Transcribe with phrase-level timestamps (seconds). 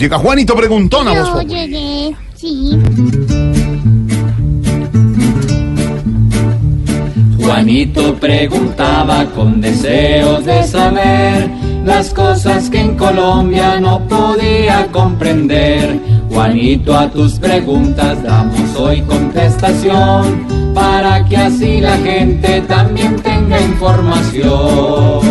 [0.00, 1.54] Llega Juanito Preguntón a Yo Populi.
[1.54, 2.78] llegué, sí.
[7.42, 11.50] Juanito preguntaba con deseos de saber
[11.84, 15.98] las cosas que en Colombia no podía comprender.
[16.30, 20.46] Juanito, a tus preguntas damos hoy contestación
[20.76, 25.27] para que así la gente también tenga información.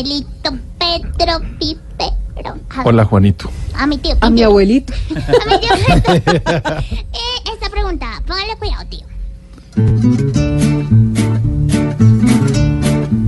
[0.00, 2.56] Abuelito Pedro Pipero.
[2.70, 3.50] A, Hola Juanito.
[3.74, 4.48] a mi tío A mi Pipero.
[4.50, 4.92] abuelito.
[5.10, 5.70] A mi tío
[6.14, 6.76] Pipero.
[7.12, 9.06] Eh, esta pregunta, póngale cuidado, tío.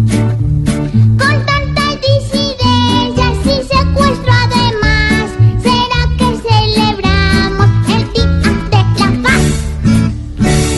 [0.03, 5.31] Con tantas disidencias y secuestro además,
[5.63, 8.27] ¿será que celebramos el Día
[8.71, 9.43] de la Paz?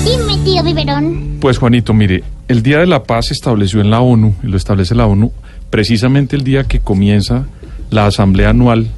[0.04, 1.38] Dime, tío Biberón.
[1.40, 4.56] Pues Juanito, mire, el Día de la Paz se estableció en la ONU, y lo
[4.56, 5.32] establece la ONU,
[5.70, 7.46] precisamente el día que comienza
[7.90, 8.88] la Asamblea Anual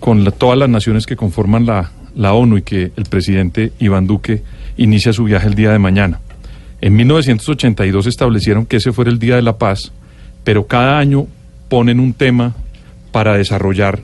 [0.00, 4.42] con todas las naciones que conforman la, la ONU y que el presidente Iván Duque
[4.76, 6.20] inicia su viaje el día de mañana.
[6.80, 9.92] En 1982 establecieron que ese fuera el Día de la Paz,
[10.44, 11.26] pero cada año
[11.68, 12.54] ponen un tema
[13.10, 14.00] para desarrollar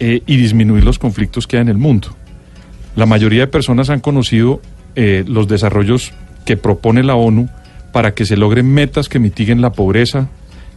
[0.00, 2.08] eh, y disminuir los conflictos que hay en el mundo.
[2.96, 4.60] La mayoría de personas han conocido
[4.96, 6.12] eh, los desarrollos
[6.44, 7.48] que propone la ONU
[7.92, 10.28] para que se logren metas que mitiguen la pobreza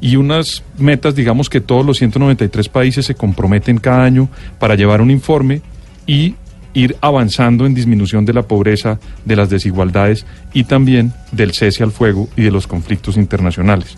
[0.02, 5.02] y unas metas, digamos, que todos los 193 países se comprometen cada año para llevar
[5.02, 5.61] un informe
[6.08, 6.36] y
[6.73, 11.91] ir avanzando en disminución de la pobreza, de las desigualdades y también del cese al
[11.91, 13.97] fuego y de los conflictos internacionales.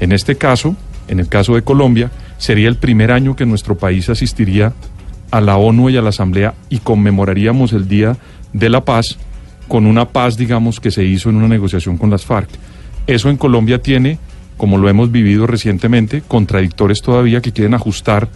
[0.00, 0.76] En este caso,
[1.08, 4.72] en el caso de Colombia, sería el primer año que nuestro país asistiría
[5.30, 8.16] a la ONU y a la Asamblea y conmemoraríamos el Día
[8.52, 9.18] de la Paz
[9.68, 12.48] con una paz, digamos, que se hizo en una negociación con las FARC.
[13.06, 14.18] Eso en Colombia tiene,
[14.56, 18.28] como lo hemos vivido recientemente, contradictores todavía que quieren ajustar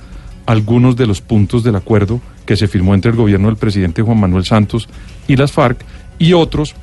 [0.47, 4.19] algunos de los puntos del acuerdo que se firmó entre el gobierno del presidente Juan
[4.19, 4.89] Manuel Santos
[5.29, 5.85] y las FARC
[6.19, 6.75] y otros,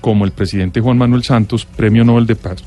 [0.00, 2.62] como el presidente Juan Manuel Santos, Premio Nobel de Paz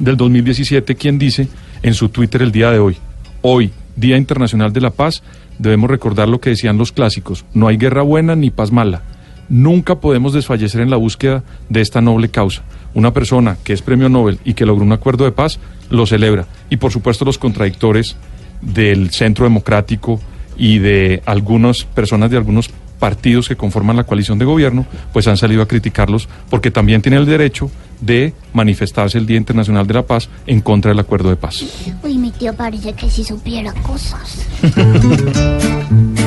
[0.00, 1.48] del 2017, quien dice
[1.82, 2.96] en su Twitter el día de hoy,
[3.42, 5.22] hoy, Día Internacional de la Paz,
[5.58, 9.02] debemos recordar lo que decían los clásicos, no hay guerra buena ni paz mala.
[9.50, 12.62] Nunca podemos desfallecer en la búsqueda de esta noble causa.
[12.94, 15.58] Una persona que es premio Nobel y que logró un acuerdo de paz,
[15.90, 16.46] lo celebra.
[16.70, 18.16] Y por supuesto los contradictores
[18.62, 20.20] del Centro Democrático
[20.56, 25.36] y de algunas personas de algunos partidos que conforman la coalición de gobierno, pues han
[25.36, 30.02] salido a criticarlos porque también tienen el derecho de manifestarse el Día Internacional de la
[30.02, 31.64] Paz en contra del acuerdo de paz.
[32.04, 34.46] Uy, mi tío parece que sí supiera cosas.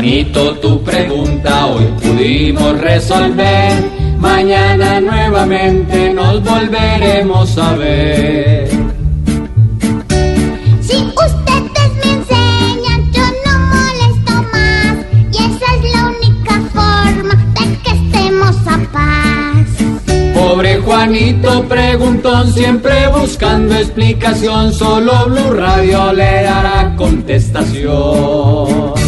[0.00, 3.84] Juanito, tu pregunta hoy pudimos resolver.
[4.18, 8.70] Mañana nuevamente nos volveremos a ver.
[10.80, 14.96] Si ustedes me enseñan, yo no molesto más.
[15.32, 19.68] Y esa es la única forma de que estemos a paz.
[20.32, 28.99] Pobre Juanito preguntón, siempre buscando explicación, solo Blue Radio le dará contestación.